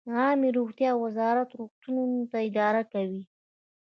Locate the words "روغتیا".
0.57-0.91